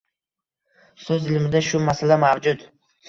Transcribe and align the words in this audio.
So’z 1.03 1.29
ilmida 1.33 1.61
bu 1.67 1.83
masala 1.91 2.19
mavjud 2.25 2.65